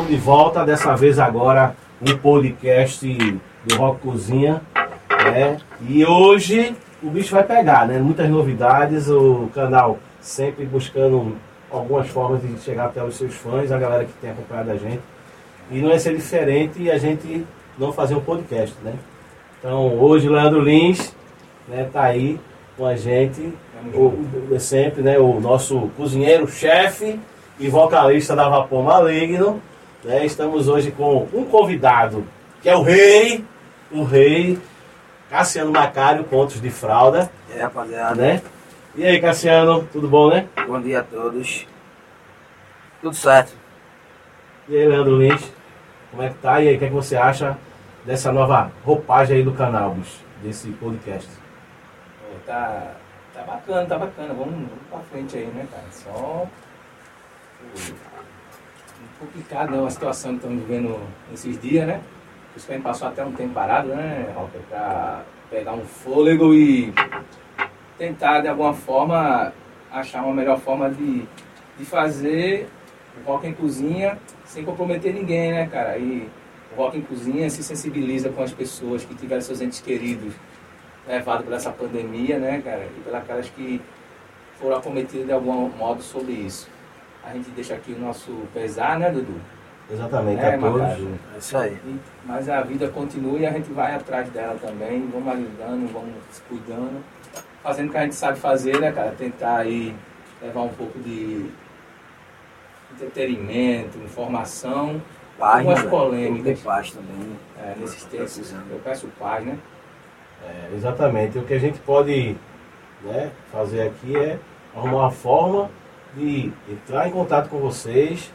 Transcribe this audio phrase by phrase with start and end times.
[0.00, 3.06] estamos de volta, dessa vez agora um podcast
[3.66, 4.62] do Rock Cozinha.
[5.10, 5.58] Né?
[5.86, 7.98] E hoje o bicho vai pegar, né?
[7.98, 11.36] Muitas novidades, o canal sempre buscando
[11.70, 15.00] algumas formas de chegar até os seus fãs, a galera que tem acompanhado a gente.
[15.70, 17.44] E não é ser diferente a gente
[17.76, 18.94] não fazer um podcast, né?
[19.58, 21.14] Então hoje o Leandro Lins
[21.68, 22.40] né, tá aí
[22.76, 23.52] com a gente,
[23.92, 25.18] o, sempre, né?
[25.18, 27.20] O nosso cozinheiro, chefe
[27.58, 29.60] e vocalista da Vapor Maligno.
[30.04, 30.24] Né?
[30.24, 32.26] Estamos hoje com um convidado,
[32.62, 33.44] que é o rei,
[33.90, 34.58] o rei,
[35.28, 37.30] Cassiano Macário, Contos de Fralda.
[37.54, 38.14] É, rapaziada.
[38.14, 38.42] Né?
[38.94, 40.48] E aí, Cassiano, tudo bom, né?
[40.66, 41.66] Bom dia a todos.
[43.00, 43.52] Tudo certo.
[44.68, 45.52] E aí, Leandro Lins,
[46.10, 46.60] como é que tá?
[46.60, 47.56] E aí, o que, é que você acha
[48.04, 51.28] dessa nova roupagem aí do canal, bicho, desse podcast?
[52.46, 52.94] tá,
[53.34, 54.34] tá bacana, tá bacana.
[54.34, 55.84] Vamos, vamos pra frente aí, né, cara?
[55.90, 56.46] Só
[59.18, 59.78] complicado, né?
[59.78, 60.98] Uma situação que estamos vivendo
[61.32, 62.00] esses dias, né?
[62.56, 64.60] A gente passou até um tempo parado, né, Rocker?
[64.68, 66.92] Pra pegar um fôlego e
[67.96, 69.52] tentar, de alguma forma,
[69.90, 71.24] achar uma melhor forma de,
[71.78, 72.68] de fazer
[73.20, 75.96] o rock em cozinha sem comprometer ninguém, né, cara?
[75.98, 76.28] E
[76.72, 80.32] o rock em cozinha se sensibiliza com as pessoas que tiveram seus entes queridos
[81.06, 82.84] levados por essa pandemia, né, cara?
[82.84, 83.80] E pelas aquelas que
[84.58, 86.68] foram acometidas de algum modo sobre isso
[87.24, 89.40] a gente deixa aqui o nosso pesar, né, Dudu?
[89.90, 90.80] Exatamente, é, a todos.
[90.82, 91.72] É isso aí.
[91.84, 96.14] E, mas a vida continua e a gente vai atrás dela também, vamos ajudando, vamos
[96.30, 97.04] se cuidando,
[97.62, 99.10] fazendo o que a gente sabe fazer, né, cara?
[99.12, 99.94] Tentar aí
[100.40, 101.50] levar um pouco de
[102.92, 105.02] entretenimento, informação,
[105.38, 106.60] paz, algumas né, polêmicas.
[106.60, 107.36] paz também.
[107.58, 109.58] É, nesses tempos, eu peço paz, né?
[110.46, 111.38] É, exatamente.
[111.38, 112.36] O que a gente pode
[113.02, 114.38] né, fazer aqui é
[114.74, 115.70] arrumar uma forma
[116.14, 118.32] de entrar em contato com vocês,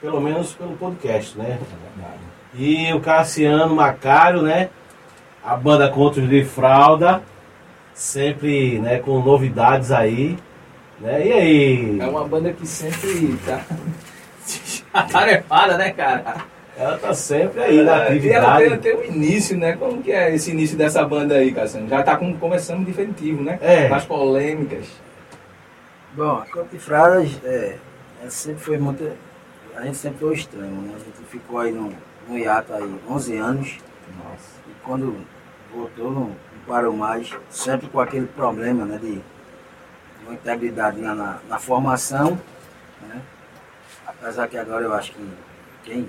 [0.00, 1.58] pelo menos pelo podcast, né?
[2.54, 4.68] E o Cassiano Macário, né?
[5.44, 7.22] A banda Contos de Fralda,
[7.92, 10.38] sempre né, com novidades aí.
[11.00, 11.26] Né?
[11.26, 12.00] E aí?
[12.00, 13.60] É uma banda que sempre tá
[14.92, 16.44] atarefada, né, cara?
[16.76, 18.62] Ela tá sempre aí na é, atividade.
[18.62, 19.76] E ela tem, tem um início, né?
[19.76, 21.88] Como que é esse início dessa banda aí, Cassiano?
[21.88, 23.58] Já tá com, começando definitivo, né?
[23.62, 23.86] É.
[23.86, 24.86] As polêmicas.
[26.16, 27.76] Bom, a Campo de Fradas é,
[28.22, 29.02] é, sempre foi muito.
[29.74, 30.94] A gente sempre foi estranho, né?
[30.94, 31.92] A gente ficou aí no,
[32.28, 33.78] no hiato aí 11 anos.
[34.22, 34.60] Nossa.
[34.68, 35.26] E quando
[35.74, 38.96] voltou, não, não parou mais, sempre com aquele problema, né?
[38.96, 42.40] De, de uma integridade na, na, na, formação,
[43.02, 43.20] né?
[44.06, 45.28] Apesar que agora eu acho que
[45.82, 46.08] quem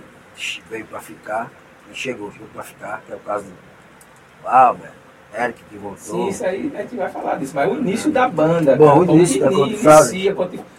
[0.69, 1.49] veio para ficar,
[1.83, 4.93] quem chegou, chegou para ficar, que é o caso do Albert,
[5.37, 5.97] Eric que voltou.
[5.97, 7.53] Sim, isso aí a gente vai falar disso.
[7.55, 8.75] Mas o início da banda.
[8.75, 10.35] Bom, o início da inicia,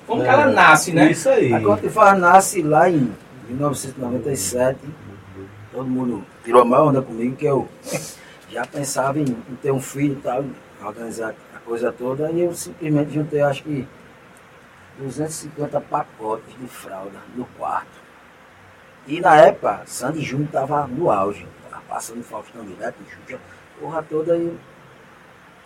[0.07, 1.11] Como que ela nasce, né?
[1.11, 1.53] Isso aí.
[1.53, 3.13] A Contifaz nasce lá em
[3.49, 4.79] 1997.
[5.73, 7.69] Todo mundo tirou a maior onda comigo, que eu
[8.51, 10.45] já pensava em, em ter um filho e tal,
[10.83, 12.31] organizar a coisa toda.
[12.31, 13.87] E eu simplesmente juntei, acho que
[14.99, 18.07] 250 pacotes de fralda no quarto.
[19.07, 23.39] E na época, Sandy Júnior estava no auge, tava passando Faustão direto, Xuxa
[23.81, 24.57] porra toda e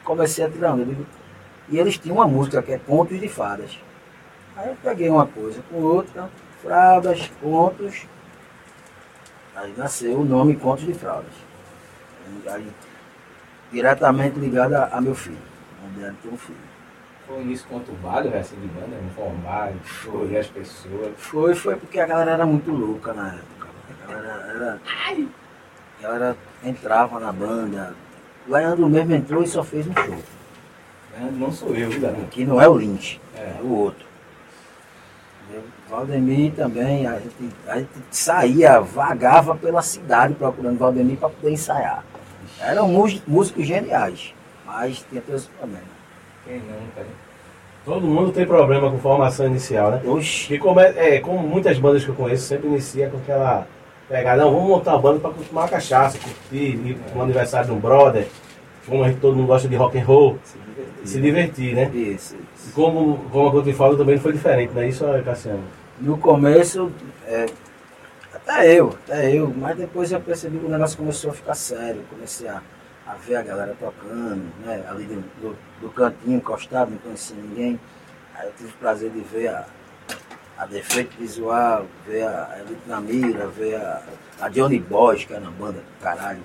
[0.04, 0.96] comecei a tirar onda.
[1.68, 3.78] E eles tinham uma música que é Contos de Fadas.
[4.56, 6.28] Aí eu peguei uma coisa com outra,
[6.60, 8.06] fraldas, contos.
[9.54, 11.32] Aí nasceu o nome Contos de Fraldas.
[12.46, 12.70] Aí,
[13.72, 15.38] diretamente ligado a, a meu filho.
[15.84, 16.58] Onde tem um filho.
[17.26, 21.12] Foi um início conturbado, assim, de banda, informar, escolher as pessoas.
[21.16, 23.68] Foi, foi porque a galera era muito louca na época.
[24.02, 24.80] A galera era.
[26.00, 27.94] A galera entrava na banda.
[28.48, 30.16] Leandro mesmo entrou e só fez um show.
[31.14, 32.26] Leandro não sou eu, Leandro.
[32.30, 34.10] Que não é o Lynch, é, é o outro.
[35.90, 42.04] Valdemir também, a gente, a gente saía, vagava pela cidade procurando Valdemir para poder ensaiar.
[42.60, 42.88] Eram
[43.26, 44.32] músicos geniais,
[44.64, 45.88] mas tinha todos os problemas.
[46.46, 47.08] Quem não, cara?
[47.84, 50.02] Todo mundo tem problema com formação inicial, né?
[50.04, 50.54] Oxi.
[50.54, 53.66] E como, é, é, como muitas bandas que eu conheço, sempre inicia com aquela
[54.10, 57.78] pegar, não, vamos montar uma banda para tomar cachaça, curtir, ir pro aniversário de um
[57.78, 58.26] brother,
[58.84, 61.90] como a gente, todo mundo gosta de rock and roll, se divertir, se divertir né?
[61.94, 62.74] Isso, isso.
[62.74, 65.62] Como, como a Couto fala também foi diferente, não é isso, Cassiano?
[66.00, 66.90] No começo,
[67.24, 67.46] é,
[68.34, 72.02] até eu, até eu, mas depois eu percebi que o negócio começou a ficar sério,
[72.10, 72.60] comecei a,
[73.06, 77.78] a ver a galera tocando, né, ali do, do, do cantinho encostado, não conhecia ninguém,
[78.34, 79.66] aí eu tive o prazer de ver a
[80.60, 84.02] a defeito visual, ver a Elite na Mira, ver a,
[84.42, 86.42] a Johnny Boys, que era na banda do caralho.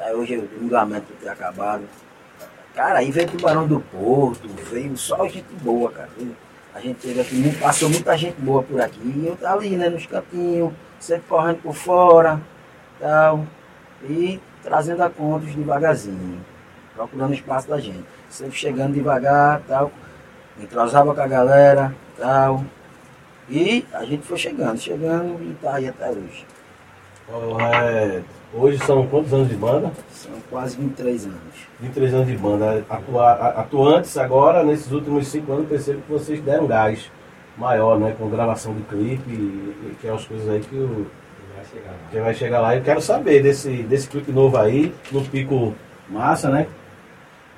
[0.00, 1.84] Aí hoje o ligamento ter acabado.
[2.74, 6.08] Cara, aí veio Tubarão do Porto, veio só gente boa, cara.
[6.74, 9.00] A gente teve aqui, passou muita gente boa por aqui.
[9.00, 12.40] E eu tava ali, né, nos cantinhos, sempre correndo por fora,
[12.98, 13.46] tal.
[14.08, 16.44] E trazendo a contas devagarzinho,
[16.96, 18.04] procurando espaço da gente.
[18.28, 19.92] Sempre chegando devagar, tal.
[20.60, 22.64] Entrosava com a galera, tal.
[23.50, 26.46] E a gente foi chegando, chegando e tá aí até hoje.
[27.60, 28.20] É,
[28.54, 29.90] hoje são quantos anos de banda?
[30.12, 31.38] São quase 23 anos.
[31.80, 32.84] 23 anos de banda.
[32.88, 37.10] Atua, atuantes agora, nesses últimos 5 anos, eu percebo que vocês deram gás
[37.56, 38.14] maior, né?
[38.16, 41.06] Com gravação de clipe, e, que é as coisas aí que o,
[41.56, 41.96] Vai chegar lá.
[42.10, 42.76] que vai chegar lá.
[42.76, 45.74] Eu quero saber desse, desse clipe novo aí, no Pico
[46.08, 46.66] Massa, né?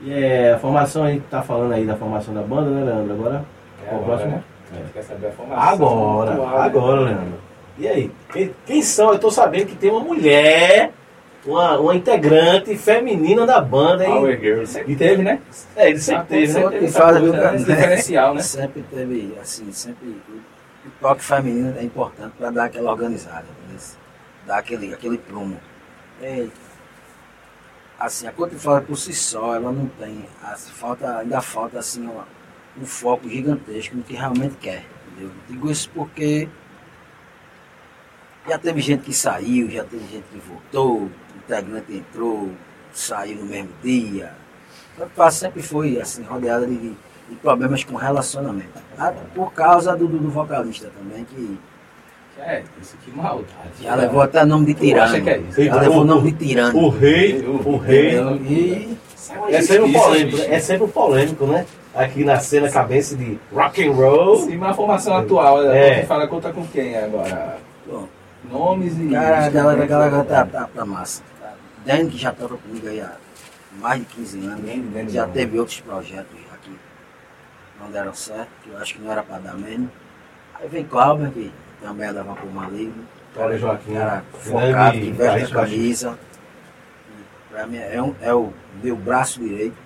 [0.00, 3.12] E é, a formação, a gente tá falando aí da formação da banda, né, Leandro?
[3.15, 3.44] Agora?
[3.85, 4.37] É qual o agora, próximo?
[4.37, 4.43] né?
[4.72, 5.62] A gente quer saber a formação.
[5.72, 6.64] Agora, atual, né?
[6.64, 7.34] agora, Leandro.
[7.78, 8.10] E aí?
[8.32, 9.12] Quem, quem são?
[9.12, 10.92] Eu tô sabendo que tem uma mulher,
[11.44, 14.14] uma, uma integrante feminina da banda, hein?
[14.14, 14.64] Power Girl.
[14.64, 15.40] Sempre teve, né?
[15.76, 16.60] É, ele sempre teve, né?
[16.60, 17.56] Sempre teve fala coisa, do né?
[17.56, 18.42] diferencial, né?
[18.42, 20.08] Sempre teve, assim, sempre.
[20.08, 23.44] O, toque feminino é importante para dar aquela organizada,
[24.46, 25.56] dar aquele, aquele prumo.
[26.20, 26.46] É,
[27.98, 30.24] assim, a Fala por si só, ela não tem.
[30.42, 32.26] as- falta, ainda falta assim, uma-
[32.80, 34.84] um foco gigantesco no que realmente quer.
[35.12, 35.30] Entendeu?
[35.48, 36.48] Digo isso porque
[38.48, 42.50] já teve gente que saiu, já teve gente que voltou, o integrante entrou,
[42.92, 44.32] saiu no mesmo dia.
[44.96, 46.96] A Côte Fala sempre foi assim, rodeada de, de-
[47.40, 48.78] problemas com relacionamento.
[48.98, 51.58] Ah, Por causa do, do, vocalista também, que
[52.38, 53.46] É, isso que maldade.
[53.80, 55.22] já levou até nome de tirano.
[55.22, 55.62] que é isso?
[55.64, 56.78] Já levou o nome de tirano.
[56.78, 58.16] O rei, o rei.
[58.48, 58.98] E
[59.48, 61.66] É sempre um Justiça, polêmico, é sempre um polêmico, né?
[61.94, 64.39] Aqui na cena cabeça de rock and roll.
[64.47, 66.00] Sim, mas a formação atual, É.
[66.00, 66.06] é.
[66.06, 67.59] fala conta com quem agora?
[67.87, 68.09] bom,
[68.50, 69.11] Nomes e.
[69.11, 71.23] cara, a galera, a galera tá, tá, tá massa.
[71.85, 73.12] Dani que já toca comigo aí há
[73.79, 74.61] mais de 15 anos.
[74.65, 75.33] Dani, Dani, já não.
[75.35, 79.39] teve outros projetos aqui que não deram certo, que eu acho que não era para
[79.39, 79.91] dar mesmo.
[80.55, 81.53] Aí vem Cláudio, que
[81.83, 83.05] também é da Vapor Maligno.
[83.35, 86.19] Cara Joaquim, Cara grande focado, que veste a camisa.
[87.50, 88.50] Pra mim é, um, é o
[88.83, 89.77] meu braço direito,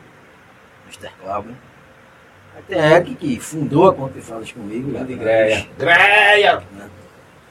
[0.87, 1.11] Mr.
[1.20, 1.56] Cláudio.
[2.69, 4.91] Tem Eric que fundou a Conta e Falas comigo.
[4.91, 5.58] Grande lá Greia.
[5.58, 6.62] atrás, Greia!
[6.73, 6.88] né?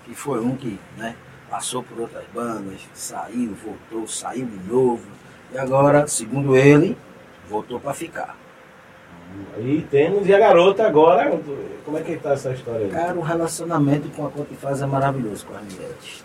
[0.06, 1.16] Que foi um que né,
[1.50, 5.04] passou por outras bandas, saiu, voltou, saiu de novo.
[5.54, 6.98] E agora, segundo ele,
[7.50, 8.36] voltou para ficar.
[9.58, 11.38] E temos, e a garota agora,
[11.84, 12.92] como é que tá essa história aí?
[12.92, 16.24] Cara, o relacionamento com a Conta e Falas é maravilhoso com as mulheres.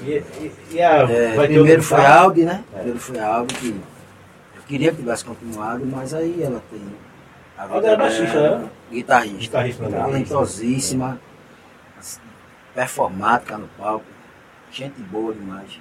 [0.00, 0.10] E,
[0.44, 2.62] e- e a, É, primeiro foi a Audi, né?
[2.72, 2.76] É.
[2.76, 6.80] Primeiro foi a Audi que eu queria que tivesse continuado, mas aí ela tem
[7.56, 8.68] a Audi era baixista, dela, né?
[8.90, 9.38] Guitarrista.
[9.38, 9.98] Guitarrista, né?
[9.98, 11.20] Talentosíssima,
[12.74, 14.04] performática no palco,
[14.70, 15.80] gente boa demais.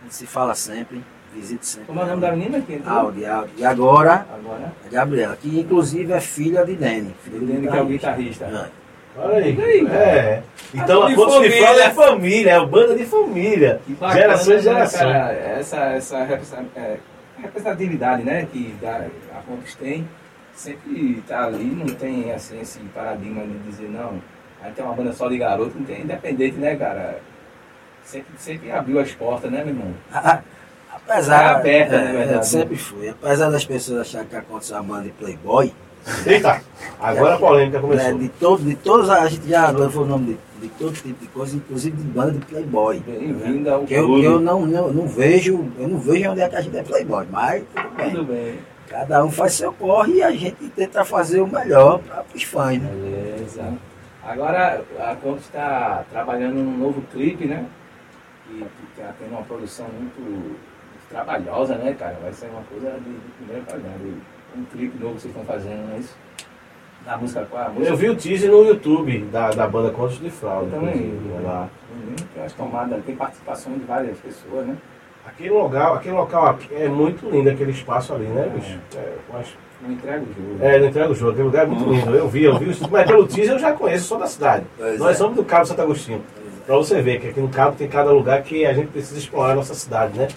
[0.00, 1.04] A gente se fala sempre,
[1.34, 1.86] visita sempre.
[1.86, 2.98] Como é o nome da menina que entrou?
[2.98, 3.52] Audi, Audi.
[3.58, 4.72] E agora, Agora.
[4.86, 7.14] a Gabriela, que inclusive é filha de Danny.
[7.22, 8.44] filha do Dani, que é o guitarrista.
[8.46, 8.80] É.
[9.18, 9.58] Olha aí.
[9.58, 10.42] Olha aí, é.
[10.72, 11.66] Então a de Pontos de família.
[11.66, 13.80] Fala é família, é banda de família.
[13.86, 15.32] Que bacana, Gerações e né, cara?
[15.32, 16.16] Essa, essa
[16.76, 16.98] é,
[17.38, 20.08] representatividade né, que a Pontos tem,
[20.54, 24.20] sempre está ali, não tem assim, esse paradigma de dizer, não,
[24.62, 27.20] aí tem uma banda só de garoto, não tem independente, né, cara?
[28.04, 29.94] Sempre, sempre abriu as portas, né, meu irmão?
[30.92, 32.38] Apesar, É aberta, é, na verdade.
[32.38, 33.08] é, sempre foi.
[33.08, 35.72] Apesar das pessoas acharem que aconteceu a banda de Playboy,
[36.26, 36.62] Eita,
[36.98, 38.18] agora a polêmica né, começou.
[38.18, 41.26] de, todo, de todos, a gente já levou o nome de, de todo tipo de
[41.28, 43.00] coisa, inclusive de banda de Playboy.
[43.00, 46.48] Bem-vindo ao Que eu, que eu não, não, não vejo, eu não vejo onde é
[46.48, 48.10] que a gente é Playboy, mas tudo bem.
[48.10, 48.58] Tudo bem.
[48.90, 52.82] Cada um faz seu corre e a gente tenta fazer o melhor para os fãs,
[52.82, 52.90] né?
[52.90, 53.72] Beleza.
[54.24, 57.64] Agora a Pontos está trabalhando num novo clipe, né?
[58.48, 60.58] Que está tendo uma produção muito, muito
[61.08, 62.18] trabalhosa, né, cara?
[62.20, 64.12] Vai ser uma coisa de, de primeira qualidade.
[64.56, 66.16] Um clipe novo que vocês estão fazendo, não é isso?
[67.04, 67.92] Da música com a música.
[67.92, 70.66] Eu vi o teaser no YouTube da, da banda Contos de Fraude.
[70.72, 70.96] Eu também.
[70.96, 71.68] inclusive, lá.
[71.94, 74.76] Uhum, Tem umas tomadas, tem participação de várias pessoas, né?
[75.26, 78.78] Aquele local, aquele local aqui é muito lindo, aquele espaço ali, né, bicho?
[78.96, 80.58] É, eu acho- Não entrega o jogo.
[80.64, 82.14] é, não entrega o jogo, aquele lugar é muito lindo.
[82.14, 84.64] Eu vi, eu vi, mas pelo teaser eu já conheço, sou da cidade.
[84.76, 85.14] Pois Nós é.
[85.14, 86.22] somos do Cabo Santo Agostinho.
[86.66, 89.52] Pra você ver que aqui no Cabo tem cada lugar que a gente precisa explorar
[89.52, 90.28] a nossa cidade, né?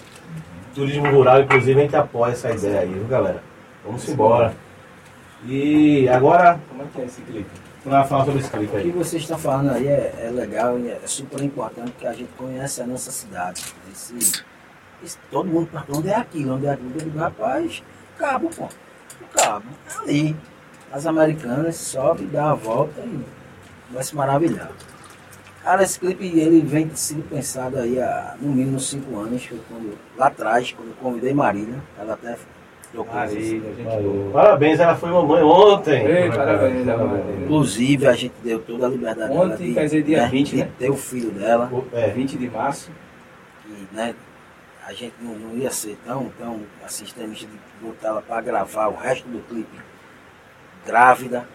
[0.74, 3.42] Turismo rural, inclusive, a gente apoia essa ideia aí, viu, galera?
[3.84, 4.54] Vamos embora.
[5.46, 7.50] E agora, Como é que é esse clipe?
[7.84, 8.90] pra falar sobre esse clipe O que aí.
[8.90, 12.80] vocês estão falando aí é, é legal e é super importante que a gente conhece
[12.80, 13.62] a nossa cidade.
[13.92, 14.42] Esse-
[15.30, 16.92] todo mundo pergunta onde é aquilo, onde é aquilo.
[16.94, 17.82] Eu digo, rapaz,
[18.18, 18.64] cabo, pô.
[18.64, 20.36] O cabo, é ali.
[20.92, 23.24] As americanas sobe, dá a volta e
[23.92, 24.70] vai se maravilhar.
[25.64, 29.98] Cara, esse clipe ele vem sendo pensado aí há no mínimo cinco anos, foi quando,
[30.16, 32.36] lá atrás, quando eu convidei Marília, ela até
[32.92, 33.14] trocou.
[33.14, 34.32] Marília, gente.
[34.32, 36.04] Parabéns, ela foi mamãe ontem.
[36.04, 37.44] Ei, parabéns, Marília.
[37.44, 40.56] Inclusive, a gente deu toda a liberdade Ontem, dela de, quer dizer, dia 20, de
[40.56, 40.70] né?
[40.78, 41.70] ter o filho dela.
[41.94, 42.90] É, 20 de março.
[43.64, 44.14] que né,
[44.86, 48.96] a gente não, não ia ser tão, tão extremista de botar ela para gravar o
[48.96, 49.78] resto do clipe
[50.86, 51.46] grávida,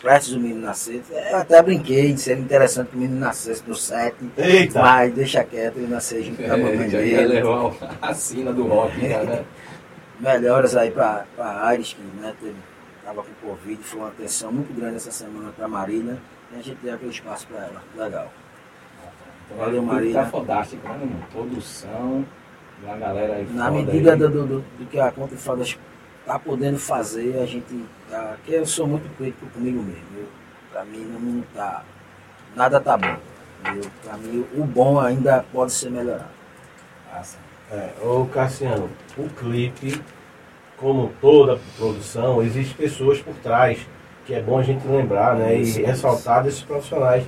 [0.00, 1.02] prestes o menino nascer.
[1.10, 4.80] Eu até brinquei, seria interessante que o menino nascesse no set, Eita!
[4.80, 7.40] mas deixa quieto, ele nascer junto com a mamãe É, dele.
[8.02, 9.44] a sina do rock, né?
[10.20, 12.54] Melhoras aí para a Aires, que né, teve,
[13.04, 16.16] tava com Covid, foi uma atenção muito grande essa semana para Marília,
[16.52, 17.82] e a gente deu aquele espaço para ela.
[17.96, 18.32] Legal.
[19.56, 20.22] Valeu, Tudo Marília.
[20.22, 21.08] Tá fantástico, né?
[21.32, 22.24] Produção,
[22.82, 24.18] uma galera aí Na medida aí.
[24.18, 25.76] do, do, do- que a Conta e Fadas
[26.20, 27.84] está podendo fazer, a gente.
[28.10, 30.02] Tá, que eu sou muito crítico comigo mesmo.
[30.16, 30.26] Eu,
[30.72, 31.82] pra mim não tá.
[32.54, 33.16] Nada tá bom.
[34.04, 36.30] Pra mim o bom ainda pode ser melhorado.
[37.12, 37.38] Massa.
[37.72, 40.00] É, ô Cassiano, o clipe,
[40.76, 43.78] como toda produção, existe pessoas por trás,
[44.24, 45.56] que é bom a gente lembrar, né?
[45.56, 45.80] E isso.
[45.84, 47.24] ressaltar desses profissionais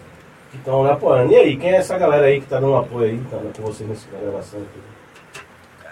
[0.53, 1.33] que estão lá apoiando.
[1.33, 3.83] E aí, quem é essa galera aí que está dando apoio aí, tá com você
[3.85, 4.79] nessa gravação aqui?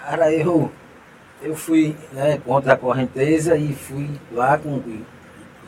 [0.09, 0.71] Cara, eu,
[1.43, 5.07] eu fui né, contra a correnteza e fui lá com o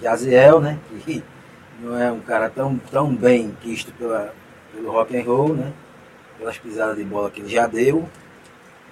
[0.01, 0.79] Jaziel, né?
[1.05, 1.25] Que
[1.83, 4.33] não é um cara tão, tão bem quisto pela,
[4.73, 5.73] pelo rock and roll, né?
[6.39, 8.09] Pelas pisadas de bola que ele já deu.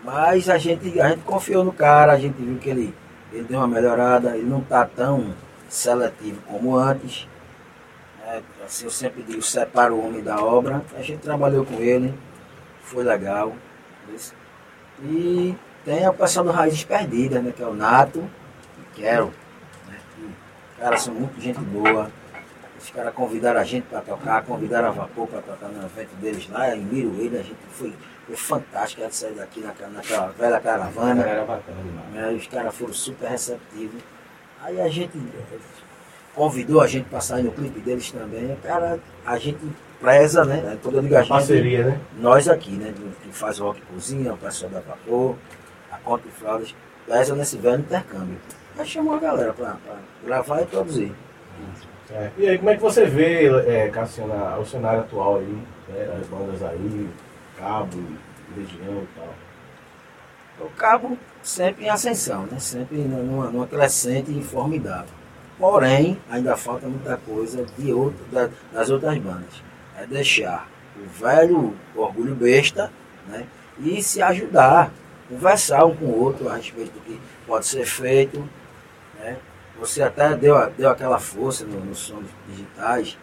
[0.03, 2.93] Mas a gente, a gente confiou no cara, a gente viu que ele,
[3.33, 5.33] ele deu uma melhorada, ele não está tão
[5.69, 7.29] seletivo como antes.
[8.27, 8.43] né?
[8.65, 10.83] assim, eu sempre digo, separa o homem da obra.
[10.99, 12.13] A gente trabalhou com ele,
[12.83, 13.55] foi legal.
[15.03, 17.53] E tem o pessoal do Raízes Perdidas, né?
[17.55, 18.29] Que é o Nato
[18.79, 19.27] e Quero.
[19.89, 20.31] Né, que,
[20.81, 22.11] cara, são muito gente boa.
[22.79, 26.49] Os caras convidaram a gente para tocar, convidaram a Vapor para tocar no evento deles
[26.49, 27.41] lá em Miroeira.
[27.41, 27.93] A gente foi,
[28.27, 29.03] foi fantástico.
[29.05, 31.23] A saiu daqui naquela, naquela velha A caravana.
[31.23, 31.79] galera bacana
[32.13, 34.01] né, os caras foram super receptivos.
[34.63, 35.19] Aí a gente
[36.35, 38.57] convidou a gente para sair no clipe deles também.
[38.63, 39.59] Cara, a gente
[40.01, 40.79] preza, né?
[40.83, 42.01] Quando eu digo a gente, Parceria, né?
[42.19, 45.35] nós aqui, né, que faz rock cozinha, o pessoal da Vapor,
[45.91, 46.75] a Conta e Fraldas,
[47.07, 48.39] pesa nesse velho intercâmbio.
[48.79, 49.77] Aí chamou a galera para
[50.25, 51.13] gravar e produzir.
[52.11, 52.31] É.
[52.39, 56.19] E aí, como é que você vê, é, Cassiano, o cenário atual aí, né?
[56.21, 57.09] as bandas aí,
[57.59, 57.99] Cabo,
[58.57, 59.35] Legião e tal?
[60.67, 62.59] O cabo sempre em ascensão, né?
[62.59, 65.15] sempre numa, numa crescente e formidável.
[65.59, 69.63] Porém, ainda falta muita coisa de outro, da- das outras bandas.
[69.99, 72.91] É deixar o velho orgulho besta
[73.29, 73.47] né?
[73.79, 74.91] e se ajudar,
[75.29, 78.47] conversar um com o outro a respeito do que pode ser feito.
[79.19, 79.37] Né?
[79.79, 83.19] Você até deu, deu aquela força no- nos sons digitais,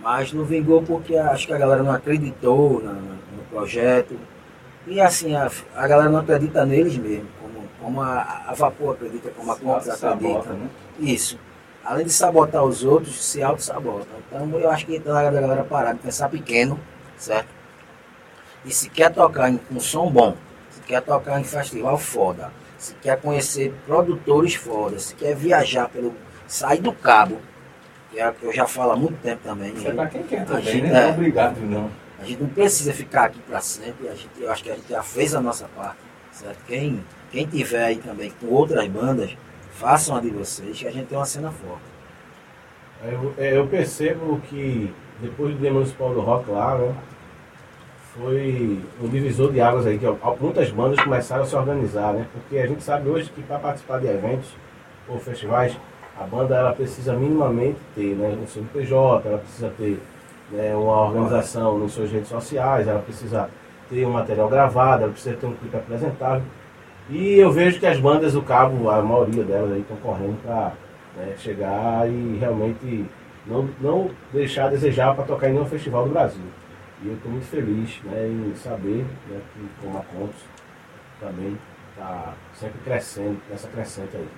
[0.00, 4.18] mas não vingou porque acho que a galera não acreditou na- no projeto.
[4.86, 9.30] E assim, a, a galera não acredita neles mesmo, como, como a, a Vapor acredita,
[9.30, 10.52] como a Sabota, acredita.
[10.52, 10.68] né?
[11.00, 11.38] Isso.
[11.86, 14.06] Além de sabotar os outros, se auto-sabota.
[14.28, 16.78] Então eu acho que tá na hora da galera parar de pensar pequeno,
[17.16, 17.48] certo?
[18.64, 20.34] E se quer tocar em um som bom,
[20.70, 26.12] se quer tocar em festival foda, se quer conhecer produtores foda, se quer viajar pelo.
[26.48, 27.38] sair do cabo,
[28.10, 29.72] que é o que eu já falo há muito tempo também.
[29.72, 30.88] Isso é pra quem quer A também, gente né?
[30.88, 31.90] é- Não é obrigado, não.
[32.20, 34.08] A gente não precisa ficar aqui para sempre.
[34.08, 35.98] A gente, eu acho que a gente já fez a nossa parte.
[36.32, 36.58] Certo?
[36.66, 39.36] Quem, quem tiver aí também com outras bandas,
[39.76, 41.84] façam a de vocês, que a gente tem uma cena forte.
[43.04, 46.94] Eu, é, eu percebo que depois do Municipal do Rock lá, né,
[48.14, 50.06] foi um divisor de águas aí, que
[50.40, 52.26] muitas bandas começaram a se organizar, né?
[52.32, 54.48] Porque a gente sabe hoje que para participar de eventos
[55.06, 55.76] ou festivais,
[56.18, 60.00] a banda ela precisa minimamente ter né, um CNPJ, ela precisa ter
[60.50, 63.50] né, uma organização nas suas redes sociais, ela precisa
[63.90, 66.42] ter um material gravado, ela precisa ter um clipe apresentável.
[67.08, 70.72] E eu vejo que as bandas do Cabo, a maioria delas aí estão correndo para
[71.38, 73.04] chegar e realmente
[73.46, 76.42] não, não deixar a desejar para tocar em nenhum festival do Brasil.
[77.02, 80.40] E eu estou muito feliz né, em saber né, que como a Contos
[81.20, 81.56] também
[81.90, 84.28] está sempre crescendo, nessa crescente aí.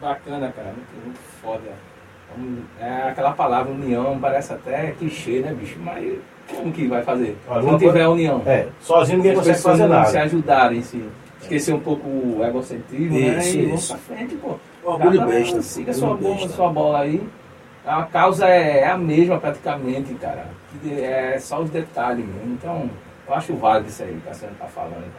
[0.00, 0.68] Bacana, cara.
[0.68, 1.72] Muito, muito foda.
[2.78, 5.78] É aquela palavra união, parece até clichê, né, bicho?
[5.80, 6.18] Mas
[6.48, 7.36] como que vai fazer?
[7.48, 8.42] Olha, Se não tiver coisa- união.
[8.44, 10.06] É, sozinho ninguém consegue fazer nada.
[10.06, 11.02] se ajudarem, se
[11.42, 13.38] esquecer um pouco o egocentrismo, né?
[13.38, 13.94] Isso, E vamos isso.
[13.98, 14.56] pra frente, pô.
[14.84, 15.62] O orgulho Cada besta.
[15.62, 17.22] Siga sua, bola, sua bola aí.
[17.86, 20.46] A causa é a mesma praticamente, cara.
[20.90, 22.52] É só os detalhes mesmo.
[22.52, 22.90] Então,
[23.26, 25.12] eu acho válido isso aí que a senhora tá falando.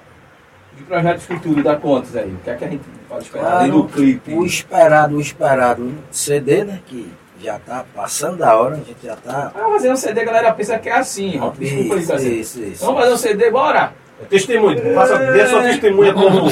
[0.78, 3.72] De projetos futuros da Contas aí, o que é que a gente pode esperar Claro,
[3.72, 4.34] do clipe?
[4.34, 6.80] O esperado, o esperado CD, né?
[6.86, 7.12] Que
[7.42, 9.52] já está passando da hora, a gente já está.
[9.56, 11.50] Ah, fazer um CD, a galera pensa que é assim, ó.
[11.50, 12.40] Desculpa Isso, assim.
[12.40, 12.86] isso, isso.
[12.86, 13.94] Vamos fazer um CD, bora?
[14.22, 14.94] É testemunho.
[14.94, 16.52] Faça, dê sua testemunha como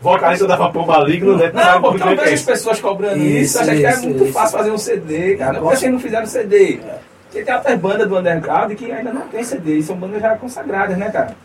[0.00, 1.50] vocalista da Vapor Maligno, né?
[1.52, 4.24] Não, Sabe porque eu é vejo as pessoas cobrando Isso, isso, acha que é muito
[4.24, 4.32] isso.
[4.32, 5.56] fácil fazer um CD, cara.
[5.56, 6.80] É, Por que vocês não fizeram CD?
[7.24, 10.36] Porque tem outras bandas do underground que ainda não tem CD, e são bandas já
[10.36, 11.36] consagradas, né, cara?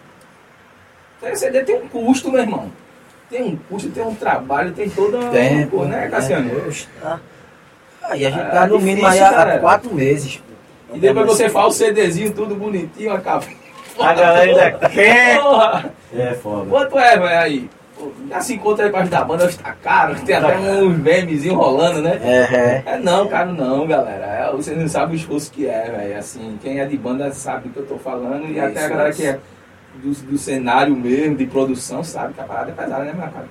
[1.22, 2.72] Então, CD tem um custo, meu irmão.
[3.30, 6.50] Tem um custo, tem um trabalho, tem toda uma Tempo, coisa, né, Cassiano?
[6.62, 7.20] Poxa, tá.
[8.02, 9.60] Ah, e a gente É tá no mínimo aí há cara.
[9.60, 10.38] quatro meses.
[10.38, 10.96] pô.
[10.96, 13.48] E depois você faz o CDzinho tudo bonitinho, a capa.
[14.00, 15.40] A galera ainda quer.
[15.42, 15.94] Porra!
[16.16, 16.70] É foda.
[16.70, 17.70] Quanto é, velho, aí?
[18.30, 22.02] Já se encontra aí debaixo da banda, hoje tá caro, tem até uns memezinhos rolando,
[22.02, 22.20] né?
[22.22, 22.84] É, é.
[22.86, 24.26] É não, cara, não, galera.
[24.26, 26.18] É, você não sabe o esforço que é, velho.
[26.18, 28.46] Assim, quem é de banda sabe do que eu tô falando.
[28.52, 29.22] E até a Isso, galera isso.
[29.22, 29.40] que é
[29.96, 33.46] do, do cenário mesmo, de produção, sabe que a parada é pesada, né, meu cara?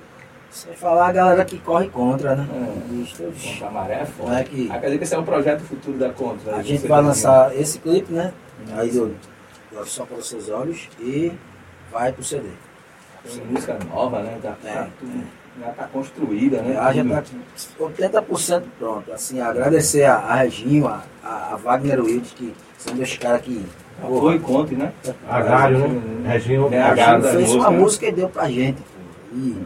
[0.51, 2.47] Sem falar a galera que corre contra, né?
[2.53, 3.47] É.
[3.49, 4.39] Contra a maré é foda.
[4.39, 6.53] É que- Ah, quer dizer que esse é o projeto futuro da Contra.
[6.53, 6.63] A né?
[6.63, 8.31] gente vai lançar esse clipe, né?
[8.77, 9.15] Aí do
[9.85, 11.31] Só para os Seus Olhos e
[11.91, 12.47] vai pro CD.
[13.23, 14.37] Tem música nova, né?
[14.43, 15.23] Já tá, É, tudo,
[15.61, 16.73] já tá construída, né?
[16.73, 17.93] Já, já Tudo.
[18.01, 19.11] tá 80% pronto.
[19.13, 23.65] Assim, agradecer a, a Reginho, a, a, a Wagner Witt, que são dois caras que.
[24.01, 24.91] Já Foi conte, né?
[25.29, 26.31] Agário, né?
[26.33, 26.73] Reginho.
[26.73, 27.81] É, A Agário gente fez uma música.
[27.81, 28.81] música e deu pra gente.
[28.81, 29.37] Pô.
[29.37, 29.57] E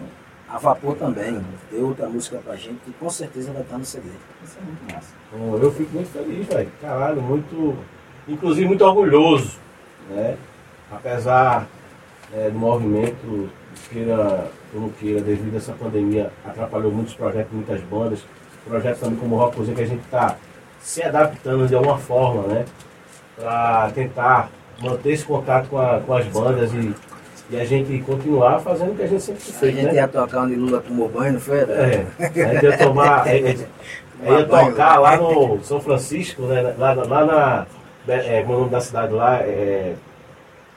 [0.50, 4.08] a Vapor também deu outra música pra gente que com certeza vai estar no CD.
[4.44, 5.14] Isso é muito massa.
[5.32, 6.70] Pô, Eu fico muito feliz, velho.
[6.82, 7.76] Caralho, muito.
[8.28, 9.58] Inclusive muito orgulhoso,
[10.10, 10.36] né?
[10.92, 11.68] Apesar
[12.32, 13.50] né, do movimento,
[13.92, 18.20] queira ou não queira, devido a essa pandemia, atrapalhou muitos projetos, muitas bandas.
[18.66, 20.36] Projetos também como o Rock Cozinha, que a gente está
[20.82, 22.66] se adaptando de alguma forma, né?
[23.36, 24.50] Para tentar
[24.82, 26.94] manter esse contato com, a- com as bandas e,
[27.50, 29.94] e a gente continuar fazendo o que a gente sempre A fez, gente né?
[29.96, 31.60] ia tocar onde Lula tomou banho, não foi?
[31.60, 33.22] É, a gente ia tomar.
[33.28, 33.68] a gente
[34.24, 36.76] ia tocar lá no São Francisco, né?
[36.78, 37.66] Lá, lá na.
[38.08, 39.38] É, como é o nome da cidade lá?
[39.42, 39.94] É,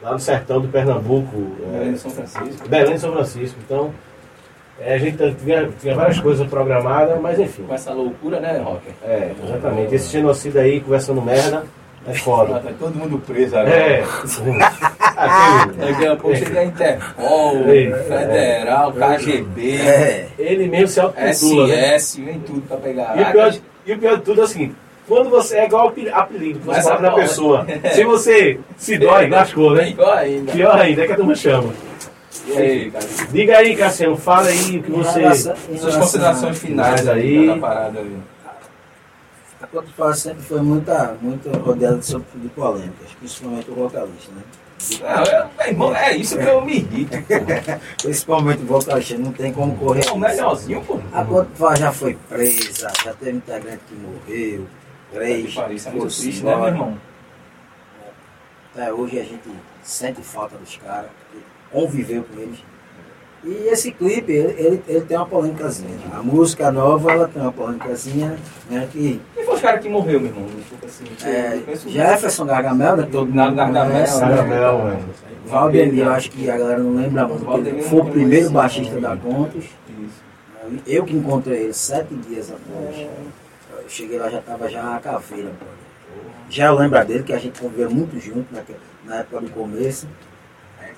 [0.03, 1.37] lá no sertão do Pernambuco.
[1.71, 2.69] Belém É, de São Francisco.
[2.69, 3.59] Belém de São Francisco.
[3.65, 3.91] Então,
[4.81, 7.65] é, a gente tinha, tinha várias coisas programadas, mas enfim.
[7.65, 8.93] Com essa loucura, né, Rocker?
[9.05, 9.95] É, exatamente.
[9.95, 11.65] Esse genocídio aí, conversando merda,
[12.07, 12.61] é foda.
[12.61, 13.75] Tá todo mundo preso agora.
[13.77, 14.03] É.
[15.21, 17.53] Aquele- Daqui a pouco chega a Interpol,
[18.09, 20.29] Federal, KGB, É.
[20.39, 21.95] ele mesmo se autotitula, né?
[21.99, 23.19] SS, vem tudo pra pegar.
[23.19, 23.55] E o, pior,
[23.87, 24.75] e o pior de tudo é o seguinte,
[25.11, 27.67] quando você é igual ape- apelido que você da agora- pessoa.
[27.93, 29.91] Se você se dói, lascou, né?
[29.91, 30.53] Igual ainda.
[30.53, 31.73] Pior ainda, é que a turma chama.
[32.47, 32.93] E aí?
[33.33, 35.19] Diga aí, Cassiano, fala aí o que você.
[35.21, 38.17] relação- Suas considerações finais aí aí- da parada aí.
[39.63, 44.43] A Quanto Fala sempre foi muita, muito rodeada de, polêmicas, principalmente o vocalista, né?
[45.03, 47.19] Não, eu, meu irmão, é isso que eu me irrito.
[48.03, 50.07] Principalmente o vocalista, não tem como correr.
[50.09, 50.99] É o melhorzinho, pô.
[51.13, 54.67] A Quanto Fala já foi presa, já teve integrante que morreu,
[55.13, 56.99] três, Isso é muito triste, né, meu irmão?
[58.73, 59.49] Até hoje a gente
[59.83, 62.59] sente falta dos caras, porque conviveu com eles.
[63.43, 65.97] E esse clipe, ele, ele, ele tem uma polêmicazinha.
[66.13, 68.37] A música nova, ela tem uma polêmicazinha,
[68.69, 70.47] né, que Quem foi os caras que morreu, meu irmão?
[70.57, 71.05] Desculpa assim.
[71.25, 74.05] é, Jefferson Gargamel, né, que todo mundo Gargamel, né?
[74.07, 75.05] Caramel, velho.
[75.47, 79.01] Valdemir, eu acho que a galera não lembra muito, porque foi o primeiro conheci, baixista
[79.01, 79.65] da Contos.
[79.65, 80.31] Isso.
[80.87, 83.09] Eu que encontrei ele sete dias após.
[83.91, 85.51] Eu cheguei lá, já estava já uma caveira.
[85.59, 85.67] pô.
[86.49, 90.07] Já eu lembro dele, que a gente conviveu muito junto naque- na época do começo.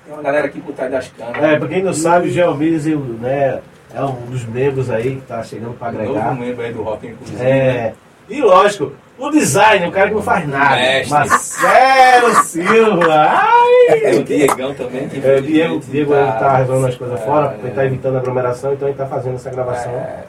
[0.05, 1.43] Tem uma galera aqui por trás das câmeras.
[1.43, 3.61] É, pra quem não sabe, o Geomísio, né,
[3.95, 6.35] é um dos membros aí que tá chegando pra Um novo agregar.
[6.35, 7.41] membro aí do rock, inclusive.
[7.43, 7.93] É.
[8.29, 10.75] E lógico, o design, o cara que não faz nada.
[10.75, 11.09] Mestre.
[11.09, 13.13] Marcelo Silva!
[13.15, 14.03] Ai!
[14.03, 15.09] É o Diegão também.
[15.09, 17.65] Que É, o Diego, Diego ele tá resolvendo as coisas É, fora, porque é.
[17.67, 20.23] ele tá evitando aglomeração, então ele tá fazendo essa gravação, É,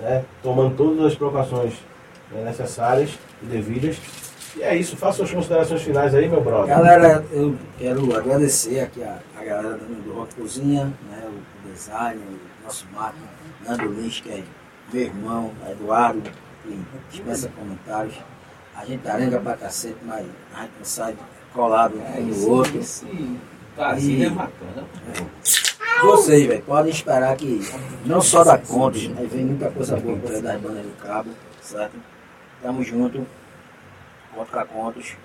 [0.00, 1.74] né, tomando todas as precauções
[2.32, 3.10] né, necessárias
[3.42, 3.96] e devidas.
[4.56, 6.66] E é isso, faça suas considerações finais aí, meu brother.
[6.76, 12.20] Galera, eu quero agradecer aqui a, a galera do, do Rock Cozinha, né, o design,
[12.20, 13.26] o nosso máquina,
[13.66, 14.42] Nando Lins, que é
[14.92, 16.28] meu irmão, Eduardo,
[16.64, 16.78] que
[17.10, 18.14] dispensa comentários.
[18.76, 21.14] A gente arenga pra cacete, mas a gente não sai
[21.52, 22.78] colado um é no esse, outro.
[22.80, 23.38] esse
[23.76, 24.86] Brasil E- é bacana.
[26.02, 27.60] Vocês, velho, podem esperar que
[28.06, 31.30] não só da Contos, mas vem muita coisa boa por aí das bandas do Cabo,
[31.60, 31.92] certo?
[32.62, 33.26] Tamo junto,
[34.34, 35.16] contra Contos.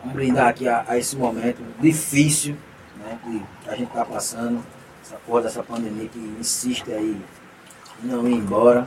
[0.00, 2.56] Vamos brindar aqui a, a esse momento difícil
[2.98, 4.62] né, que a gente tá passando,
[5.04, 7.20] essa porra dessa pandemia que insiste aí
[8.02, 8.86] em não ir embora.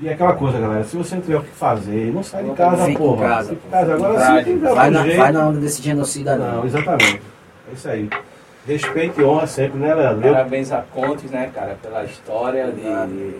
[0.00, 2.76] E aquela coisa, galera, se você não tiver o que fazer, não sai de casa,
[2.76, 3.28] Fica em porra.
[3.28, 3.94] casa, Fica em casa.
[3.94, 5.16] Agora tiver Vai na, jeito...
[5.16, 6.64] vai na onda desse genocida Não, não.
[6.66, 7.22] exatamente.
[7.68, 8.08] É isso aí.
[8.64, 10.30] Respeito e honra sempre, né, Leandro?
[10.30, 13.34] Parabéns a Contes, né, cara, pela história de, de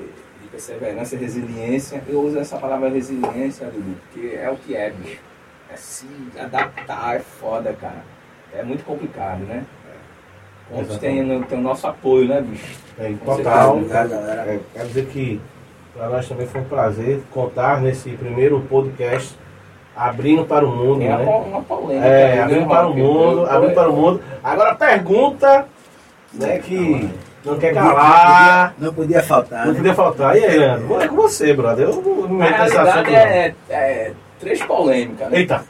[0.50, 2.02] perseverança e resiliência.
[2.08, 5.20] Eu uso essa palavra resiliência, Dudu, porque é o que é, bicho.
[5.72, 6.06] É se
[6.38, 8.02] adaptar, é foda, cara.
[8.52, 9.64] É muito complicado, né?
[10.70, 12.78] Pontos tem, tem o nosso apoio, né, bicho?
[12.96, 13.76] Tem Com total.
[13.76, 14.42] Obrigado, galera.
[14.42, 15.40] É, quero dizer que
[15.94, 19.34] para nós também foi um prazer contar nesse primeiro podcast
[19.96, 21.24] abrindo para o mundo, Tem uma, né?
[21.24, 22.06] uma polêmica.
[22.06, 24.22] É, né, abrindo para o mundo, abrindo para o mundo.
[24.44, 25.66] Agora pergunta,
[26.32, 27.11] né, que
[27.48, 29.78] não quer calar, Não podia faltar, não né?
[29.78, 30.37] podia faltar.
[30.37, 31.00] E aí, Leandro?
[31.00, 31.88] É com você, brother.
[31.88, 33.16] Eu não Na realidade não.
[33.16, 35.38] é, é três polêmicas, né?
[35.38, 35.64] Eita,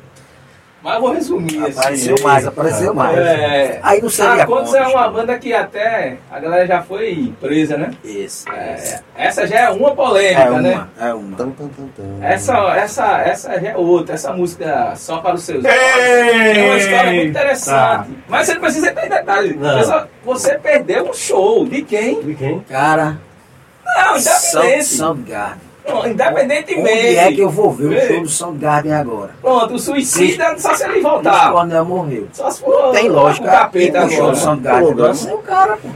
[0.80, 1.78] Mas eu vou resumir assim.
[1.80, 3.18] Apareceu mais, apareceu mais.
[3.18, 7.34] É, Aí não seria a Contos é uma banda que até a galera já foi
[7.40, 7.90] presa, né?
[8.04, 8.48] Isso.
[8.52, 10.72] É, essa já é uma polêmica, É né?
[10.72, 11.36] uma, é uma.
[11.36, 12.18] Tum, tum, tum, tum.
[12.22, 15.64] Essa, essa, essa já é outra, essa música só para os seus.
[15.64, 15.72] Ei!
[15.72, 17.68] É uma história muito interessante.
[17.74, 18.06] Tá.
[18.28, 19.54] Mas você não precisa ter detalhe.
[19.54, 19.78] Não.
[19.78, 21.66] Você, só- você perdeu um show.
[21.66, 22.22] De quem?
[22.22, 22.60] de quem?
[22.60, 23.18] Cara,
[23.84, 24.84] Não, São, independente.
[24.94, 25.67] Soundgarden.
[25.88, 27.16] Não, Onde independentemente.
[27.16, 29.30] é que eu vou ver o show do Soundgarden agora?
[29.40, 31.50] Pronto, o suicida só se ele O voltar.
[31.52, 32.28] Cornel morreu.
[32.32, 33.46] Só se for Tem lógica.
[33.46, 34.36] o capeta o show do agora.
[34.36, 35.88] Soundgarden agora sem o cara, pô.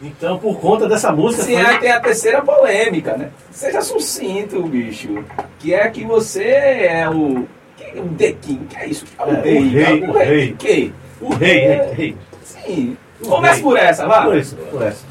[0.00, 3.30] Então, por conta dessa música, Sim, foi- aí tem a terceira polêmica, né?
[3.52, 5.24] Seja sucinto, bicho.
[5.60, 7.46] Que é que você é o.
[7.76, 9.04] Que, o The King, que é isso?
[9.18, 9.58] É o É, rei.
[9.58, 10.46] o rei, é o rei.
[10.48, 10.90] de quê?
[11.20, 11.92] o rei, né?
[11.92, 12.16] Rei.
[12.42, 12.96] Sim.
[13.22, 13.62] O Começa rei.
[13.62, 14.22] por essa, vá.
[14.22, 15.04] Por isso, por essa.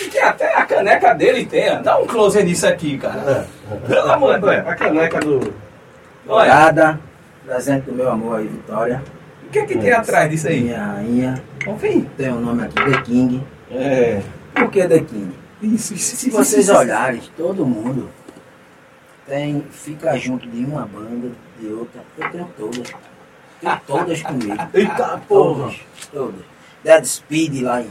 [0.00, 1.70] E tem até a caneca dele tem.
[1.70, 1.80] ó.
[1.80, 3.46] Dá um close nisso aqui, cara.
[3.70, 3.76] É.
[3.86, 4.52] Pelo amor de Deus.
[4.52, 5.54] É, a caneca do.
[6.28, 6.98] Olha.
[7.44, 9.02] Presente do meu amor aí, Vitória.
[9.46, 10.60] o que é que tem atrás disso aí?
[10.62, 11.42] Minha rainha.
[11.78, 12.06] Ver.
[12.16, 13.46] Tem o nome aqui, The King.
[13.70, 14.20] É.
[14.54, 15.32] Por que The King?
[15.62, 18.10] Isso, isso, Se vocês olharem, todo mundo
[19.26, 22.00] tem, fica junto de uma banda, de outra.
[22.18, 22.92] Eu tenho todas.
[23.60, 24.56] Tenho todas comigo.
[24.74, 25.62] Eita porra!
[25.64, 25.80] Todas,
[26.12, 26.40] todas.
[26.84, 27.90] Dead Speed lá em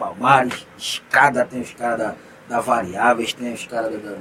[0.00, 2.14] Palmares, escada, tem os caras da,
[2.48, 3.98] da Variáveis, tem os caras da.
[3.98, 4.16] da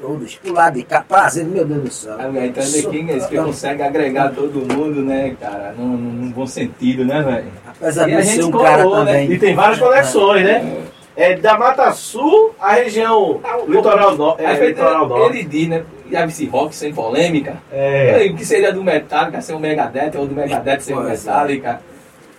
[0.00, 2.16] todos, pro lado de cá, prazer, meu Deus do céu.
[2.18, 5.72] Ah, velho, Então, The King é que consegue agregar todo mundo, né, cara?
[5.76, 7.46] Num, num bom sentido, né, velho?
[7.68, 8.90] Apesar E de a ser um colou, cara né?
[8.90, 9.32] também.
[9.32, 10.82] E tem várias conexões, né?
[11.16, 15.36] É da Mata Sul à região litoral, no, é, Aí foi- litoral norte.
[15.36, 15.84] ele diz, né?
[16.10, 17.56] Javice Rock sem polêmica.
[17.72, 18.26] É.
[18.32, 21.10] O que seria do Metallica ser o Megadeth, ou do Megadeth ser o é.
[21.12, 21.80] Metallica.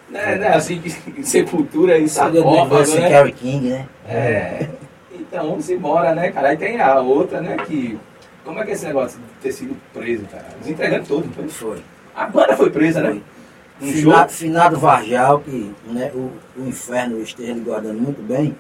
[0.10, 0.90] Né, né, assim, que
[1.26, 3.32] Sepultura e sarcófago, né?
[3.32, 3.88] King, né?
[4.08, 4.68] É.
[5.12, 6.50] Então, vamos embora, né, cara?
[6.50, 7.98] Aí tem a outra, né, que...
[8.44, 10.46] Como é que é esse negócio de ter sido preso, cara?
[10.58, 11.50] Eles entregaram tudo, não foi?
[11.50, 11.84] Foi.
[12.16, 13.10] A banda foi presa, né?
[13.10, 13.24] Foi.
[13.82, 14.30] Um Fina- show.
[14.30, 18.56] Finado Varjal, que né, o, o inferno esteja lhe guardando muito bem.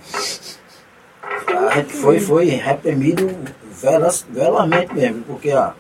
[1.70, 3.30] A gente foi, foi reprimido
[3.72, 5.72] velas, velamente mesmo, porque ó,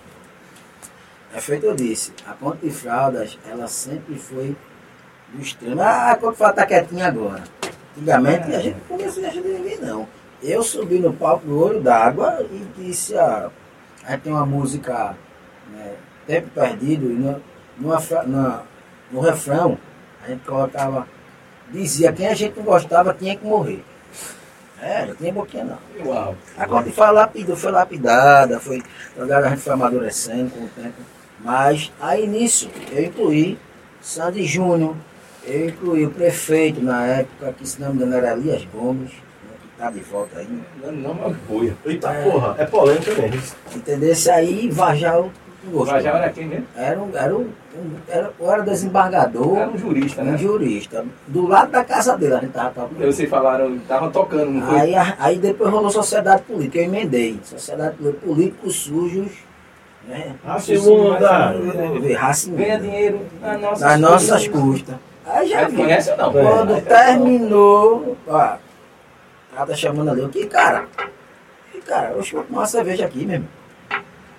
[1.35, 4.55] é feito eu disse, a Ponte de Fraldas, ela sempre foi
[5.33, 5.81] do extremo.
[5.81, 7.43] Ah, a Ponte de Fraldas tá quietinha agora.
[7.97, 10.07] Antigamente a gente não conhecia a gente ninguém não.
[10.43, 13.49] Eu subi no palco do Olho d'Água e disse, ah,
[14.03, 15.15] a gente tem uma música,
[15.71, 15.93] né,
[16.27, 17.41] Tempo Perdido, e no,
[17.77, 18.61] numa na-
[19.11, 19.77] no refrão,
[20.23, 21.07] a gente colocava,
[21.71, 23.83] dizia quem a gente não gostava tinha que morrer.
[24.81, 26.05] É, não tinha boquinha não.
[26.05, 26.35] Uau.
[26.57, 28.83] A conta foi lapidada, foi lapidada, foi,
[29.17, 30.95] a gente foi amadurecendo com o tempo.
[31.39, 33.57] Mas aí nisso eu incluí
[34.01, 34.95] Sandy Júnior,
[35.47, 39.55] eu incluí o prefeito na época, que se não me engano era Elias Gomes, né,
[39.61, 40.47] que está de volta aí.
[40.83, 41.75] Não, não é uma boia.
[41.85, 42.23] Eita É.
[42.31, 43.41] porra, é polêmica mesmo.
[43.75, 44.11] Entendeu?
[44.11, 45.29] Esse aí Vajal.
[45.71, 46.65] Vajal era quem mesmo?
[46.75, 50.37] Era um, era um, um- era, ou era desembargador, Era um jurista, um né?
[50.37, 51.03] jurista.
[51.27, 53.05] Do lado da casa dele, a gente tava tocando.
[53.05, 54.79] Vocês falaram, tava tocando, não foi?
[54.79, 57.39] Aí, a- aí depois rolou sociedade política, eu emendei.
[57.43, 59.31] Sociedade política, políticos sujos,
[60.07, 60.35] né?
[60.45, 61.55] A segunda.
[62.15, 64.61] Raça Ganha dinheiro nas nossas, Das nossas custas.
[64.61, 64.95] custas.
[65.47, 65.77] Já Aí vi.
[65.77, 66.31] conhece ou não?
[66.31, 66.81] Quando É.
[66.81, 68.55] terminou, ó,
[69.55, 70.85] ela tá chamando ali, o que cara?
[71.73, 73.47] E cara, eu vou tomar uma cerveja aqui mesmo.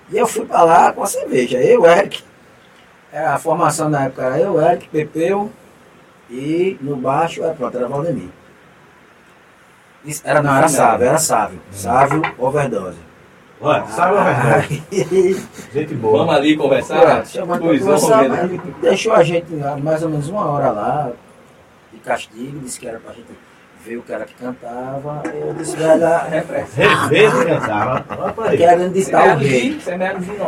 [0.09, 2.23] E eu fui pra lá com a cerveja, eu, Eric.
[3.11, 5.51] É, a formação na época era eu, Eric, Pepeu
[6.29, 8.29] e no baixo, é, pronto, era Valdemir.
[10.05, 11.59] Isso, era, não, era Sávio, era Sávio.
[11.71, 12.97] Sávio, overdose.
[13.59, 14.83] Olha, sabe a verdade?
[15.73, 16.19] Gente boa.
[16.19, 17.23] Vamos ali conversar?
[17.35, 18.61] não, conversar, Romero.
[18.63, 21.11] mas deixou a gente lá mais ou menos uma hora lá,
[21.91, 23.27] de castigo, disse que era pra gente
[23.83, 25.23] ver o cara que cantava.
[25.33, 28.05] Eu disse, velho, Rever que cantava.
[28.55, 29.79] Querendo ditar o rei.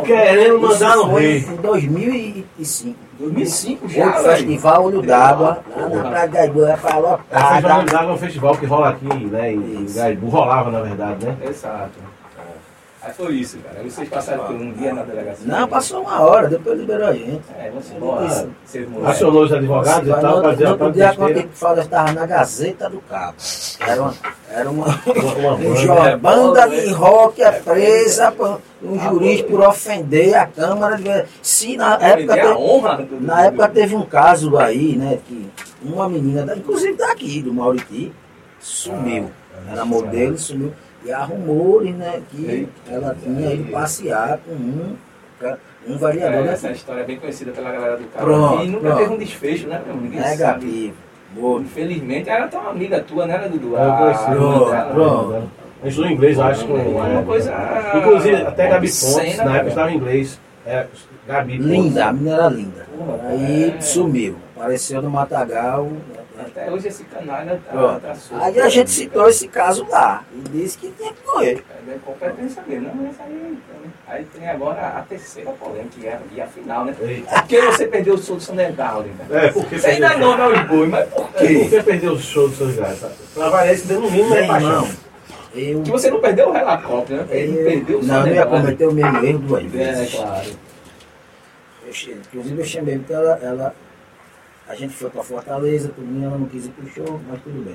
[0.04, 1.38] Querendo mandar no rei.
[1.38, 3.10] Em 2005.
[3.18, 4.36] 2005 Foi já, o velho.
[4.36, 7.12] Festival Olho d'Água, lá na Praia de Gaibu, é pra A Festival
[7.60, 7.84] lotada.
[7.84, 9.52] de Água é um festival que rola aqui, né?
[9.52, 9.86] Em.
[9.94, 10.28] Gaibu.
[10.28, 11.36] Rolava, na verdade, né?
[11.42, 12.09] Exato.
[13.02, 13.80] Aí foi isso, cara.
[13.80, 15.46] Aí vocês passaram por um dia na delegacia.
[15.46, 17.40] Não, passou uma hora, depois liberou a gente.
[17.58, 18.48] É, vamos embora.
[19.06, 21.48] Acionou os advogados e Mas tal, no a outro parte dia a Conta besteira.
[21.48, 23.36] de Fraldas estava na Gazeta do Cabo.
[23.80, 24.14] Era uma,
[24.52, 26.10] era uma, Uma, uma um banda.
[26.12, 30.96] jo- banda de rock é presa por um juiz por ofender a Câmara.
[30.98, 35.48] de Se na época, teve, na época teve um caso aí, né, que
[35.82, 38.12] uma menina, inclusive daqui, do Mauriti,
[38.58, 39.30] sumiu.
[39.56, 40.72] Ah, Era modelo, sumiu.
[41.04, 44.96] E há rumores, né, que ela tinha ido passear com um,
[45.88, 46.48] um vereador É, daqui.
[46.52, 48.24] essa história é bem conhecida pela galera do carro.
[48.26, 48.98] Pronto, e nunca pronto.
[48.98, 49.96] teve um desfecho, né, meu?
[49.96, 50.94] Ninguém É, sabe.
[51.34, 51.60] Boa.
[51.60, 53.76] Infelizmente, ela tá uma amiga tua, né, Dudu?
[53.76, 55.34] Eu conheci, A- pronto, pronto.
[55.34, 56.66] A gente estudou inglês, eu acho.
[56.66, 57.54] com- É uma coisa.
[57.96, 60.40] Inclusive, até Gabi Fontes, na né, época estava em inglês.
[60.66, 60.86] É,
[61.26, 61.56] Gabi.
[61.56, 62.86] Linda, a menina era linda.
[63.30, 63.80] Aí É.
[63.80, 64.36] sumiu.
[64.56, 65.88] Apareceu no Matagal.
[66.46, 68.00] Até hoje esse canalha tá, Pronto.
[68.00, 68.44] tá solto.
[68.44, 70.24] Aí a gente citou esse caso lá.
[70.34, 71.62] E disse que tinha que morrer.
[71.88, 76.20] É competência dele, não, mas aí, então, aí tem agora a terceira polêmica, que é
[76.32, 76.94] e a final, né?
[77.00, 77.30] Eita.
[77.34, 79.10] Por que você perdeu o show do Sonegal, né?
[79.30, 81.58] É, porque Você ainda não é os boi, mas por é, quê?
[81.62, 82.98] porque perdeu o show seus gás.
[82.98, 83.14] sabe?
[83.34, 84.70] Pra variar, esse no mínimo é paixão.
[84.70, 84.88] irmão,
[85.52, 87.26] eu, Que você não perdeu o helicóptero, né?
[87.30, 88.46] Ele eu perdeu o não, Sonegal.
[88.48, 90.14] cometer o mesmo erro duas É, vezes.
[90.14, 90.50] claro.
[91.86, 93.74] Eu che- inclusive eu chamei porque ela, ela.
[94.70, 97.60] A gente foi pra Fortaleza, tudo bem, ela não quis ir pro show, mas tudo
[97.64, 97.74] bem.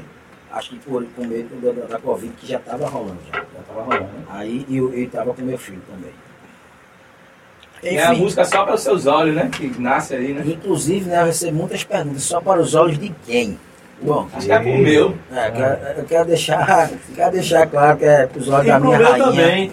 [0.50, 3.40] Acho que por, com medo da, da, Covid que já estava rolando já.
[3.40, 4.24] Já tava rolando, né?
[4.30, 6.12] Aí eu, eu tava com meu filho também.
[7.84, 9.50] E é a música só para os seus olhos, né?
[9.52, 10.42] Que nasce aí, né?
[10.46, 13.60] Inclusive, né, eu recebo muitas perguntas, só para os olhos de quem?
[14.02, 15.16] Bom, Acho que é pro meu.
[15.34, 18.80] é, quero- eu quero deixar, quero deixar claro que é para os olhos E da
[18.80, 19.26] minha rainha.
[19.26, 19.72] também.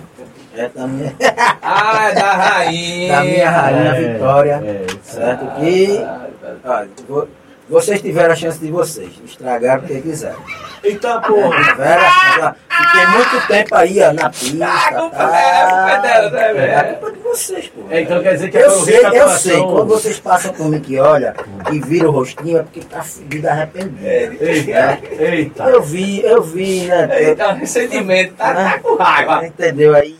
[0.55, 1.15] É da minha,
[1.63, 3.13] Ah, é da rainha.
[3.17, 4.63] da minha rainha É, Vitória.
[4.65, 4.87] é.
[5.03, 5.47] Certo?
[5.61, 6.27] Que Ah,
[6.63, 6.71] tá.
[6.81, 7.29] olha, vo-
[7.71, 10.37] vocês tiveram a chance de vocês, estragaram porque quiseram.
[10.85, 11.57] Eita porra.
[11.65, 14.67] Tiveram a chance, fiquei muito tempo aí ó, na pista.
[14.67, 15.41] Ah, culpa tá?
[15.41, 16.59] é- é dela, né, velho?
[16.73, 17.81] É a culpa de vocês, pô.
[17.89, 19.57] É, então quer dizer que Eu o sei, da eu sei.
[19.63, 21.35] Quando vocês passam por mim que olha
[21.73, 23.97] e vira o rostinho, é porque tá fudido arrependido.
[24.05, 25.65] Eita, eita.
[25.65, 27.09] Eu vi, eu vi, né?
[27.23, 29.47] Eita, ressentimento, tá, tá com raiva.
[29.47, 29.95] Entendeu?
[29.95, 30.19] Aí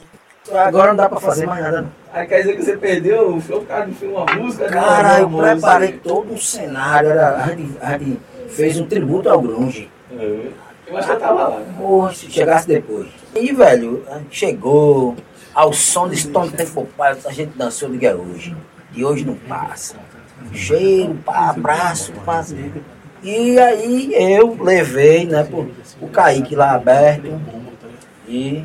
[0.57, 1.83] agora não dá pra fazer mais nada.
[1.83, 1.91] não.
[2.13, 4.69] Aí quer dizer que você perdeu o show, o cara me fez uma música.
[4.69, 5.53] Cara, eu música.
[5.53, 7.11] preparei todo um cenário.
[7.11, 9.91] Era, a, gente, a gente fez um tributo ao grunge.
[10.87, 11.59] Eu acho que eu tava lá.
[11.59, 11.75] né?
[11.79, 13.09] Porra, se chegasse depois.
[13.35, 15.17] E, velho, a gente chegou
[15.55, 18.55] ao som de Stone Temple Pilots, a gente dançou de é hoje.
[18.95, 19.97] E hoje não passa.
[20.53, 22.45] Cheiro, pá, abraço, pá.
[23.23, 27.41] E aí eu levei, né, pro, o Kaique lá aberto.
[28.29, 28.65] E.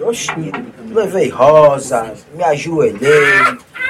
[0.00, 0.30] Oxi,
[0.88, 3.38] levei rosa, me ajoelhei,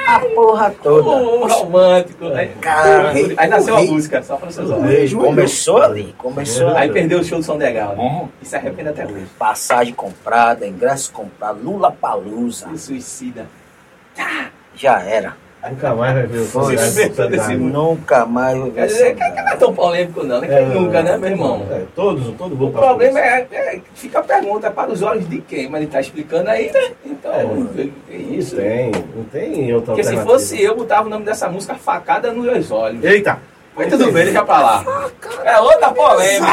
[0.07, 1.09] a porra toda.
[1.09, 2.25] Um romântico.
[2.27, 4.85] Aí, Cara, aí nasceu a música, só seus olhos.
[4.85, 5.17] Beijo.
[5.17, 6.77] Começou ali, começou ali.
[6.77, 7.95] Aí perdeu o show do Som Legal.
[7.95, 8.03] Né?
[8.03, 8.29] Uhum.
[8.41, 9.25] E se arrepende até hoje.
[9.37, 13.47] Passagem comprada, ingresso comprado, Lula Palusa, suicida.
[14.75, 15.35] já era.
[15.69, 16.75] Nunca mais vai ver o Foi.
[16.75, 17.55] Desse.
[17.55, 20.47] Nunca mais Quer ver essa não é tão polêmico não, né?
[20.47, 21.65] Quem nunca, né, meu irmão?
[21.69, 25.29] É, todos, todo mundo O problema é, é que fica a pergunta para os olhos
[25.29, 26.91] de quem, mas ele está explicando aí, né?
[27.05, 27.81] Então, É.
[28.11, 28.55] é, isso.
[28.55, 32.31] Não tem, não tem outra Porque se fosse eu, botava o nome dessa música Facada
[32.33, 33.03] nos meus olhos.
[33.03, 33.37] Eita!
[33.75, 35.09] Mas tudo bem, deixa pra lá.
[35.45, 36.47] É outra polêmica.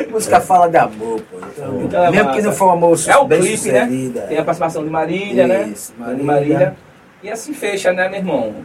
[0.00, 1.38] A música fala de amor, pô.
[1.52, 2.36] Então, Então é mesmo massa.
[2.40, 3.86] que não for um amor É o bem clipe, né?
[4.28, 6.14] Tem a participação de Marília, Isso, né?
[6.14, 6.24] De Marília.
[6.24, 6.76] Marília.
[7.22, 8.64] E assim fecha, né, meu irmão?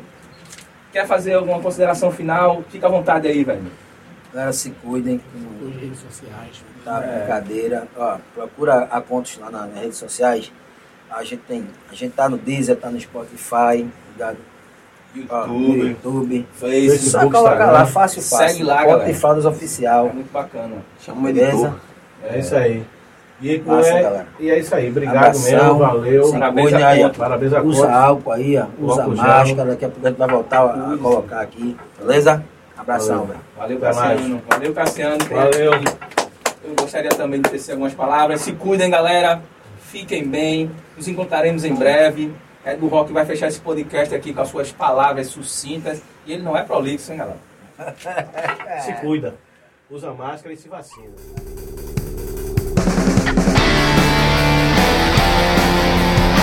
[0.92, 2.64] Quer fazer alguma consideração final?
[2.70, 3.64] Fica à vontade aí, velho.
[4.32, 5.18] Galera, se cuidem.
[5.20, 5.72] que não
[6.84, 7.18] Tá É.
[7.20, 7.88] brincadeira.
[7.96, 10.52] Ó, procura a contas lá nas redes sociais.
[11.10, 11.68] A gente tem.
[11.92, 14.38] A gente tá no Deezer, tá no Spotify, ligado?
[15.30, 16.48] Ó, no YouTube, YouTube.
[16.54, 16.98] Facebook.
[17.10, 17.72] Só coloca Instagram.
[17.72, 18.48] lá, fácil, fácil.
[18.48, 19.12] Segue lá, Conta galera.
[19.12, 20.10] e Fadas É Oficial.
[20.14, 20.76] muito bacana.
[21.00, 21.80] Chama o editor.
[22.24, 22.84] É isso aí.
[23.44, 24.28] E, Massa, é, galera.
[24.40, 24.90] e é isso aí.
[24.90, 25.52] Obrigado Abração.
[25.52, 26.32] mesmo, valeu.
[26.32, 27.10] Parabéns a aí.
[27.10, 28.66] Parabéns a Usa álcool aí, ó.
[28.80, 29.70] Usa máscara.
[29.72, 31.76] Daqui a pouco a gente vai voltar a, a colocar aqui.
[32.00, 32.44] Beleza?
[32.78, 33.28] Abração, Valeu.
[33.28, 33.40] velho.
[33.58, 33.80] Valeu.
[33.80, 34.42] Cassiano.
[34.50, 35.26] Valeu, Cassiano.
[35.26, 35.72] Valeu.
[36.64, 38.40] Eu gostaria também de tecer algumas palavras.
[38.40, 39.42] Se cuidem, galera.
[39.92, 40.72] Fiquem bem.
[40.96, 42.34] Nos encontraremos em breve.
[42.64, 46.02] Red Bull Rock vai fechar esse podcast aqui com as suas palavras sucintas.
[46.26, 47.40] E ele não é prolixo, hein, galera?
[48.80, 49.36] Se cuida.
[49.90, 51.12] Usa máscara e se vacina.